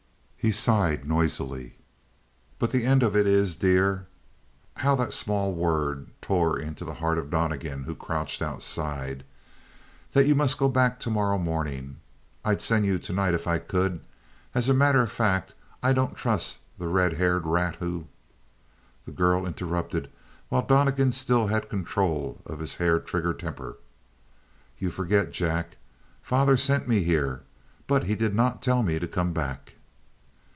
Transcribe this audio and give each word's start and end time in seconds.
He 0.43 0.51
sighed 0.51 1.05
noisily. 1.07 1.75
"But 2.57 2.71
the 2.71 2.83
end 2.83 3.03
of 3.03 3.15
it 3.15 3.27
is, 3.27 3.55
dear" 3.55 4.07
how 4.77 4.95
that 4.95 5.13
small 5.13 5.53
word 5.53 6.07
tore 6.19 6.57
into 6.57 6.83
the 6.83 6.95
heart 6.95 7.19
of 7.19 7.29
Donnegan, 7.29 7.83
who 7.83 7.93
crouched 7.93 8.41
outside 8.41 9.23
"that 10.13 10.25
you 10.25 10.33
must 10.33 10.57
go 10.57 10.67
back 10.67 10.99
tomorrow 10.99 11.37
morning. 11.37 11.97
I'd 12.43 12.59
send 12.59 12.87
you 12.87 12.97
tonight, 12.97 13.35
if 13.35 13.45
I 13.45 13.59
could. 13.59 13.99
As 14.55 14.67
a 14.67 14.73
matter 14.73 15.03
of 15.03 15.11
fact, 15.11 15.53
I 15.83 15.93
don't 15.93 16.15
trust 16.15 16.57
the 16.79 16.87
red 16.87 17.13
haired 17.13 17.45
rat 17.45 17.75
who" 17.75 18.07
The 19.05 19.11
girl 19.11 19.45
interrupted 19.45 20.09
while 20.49 20.63
Donnegan 20.65 21.11
still 21.11 21.45
had 21.49 21.69
control 21.69 22.41
of 22.47 22.57
his 22.57 22.73
hair 22.77 22.99
trigger 22.99 23.33
temper. 23.35 23.77
"You 24.79 24.89
forget, 24.89 25.29
Jack. 25.31 25.77
Father 26.23 26.57
sent 26.57 26.87
me 26.87 27.03
here, 27.03 27.43
but 27.85 28.05
he 28.05 28.15
did 28.15 28.33
not 28.33 28.63
tell 28.63 28.81
me 28.81 28.97
to 28.97 29.07
come 29.07 29.33
back." 29.33 29.75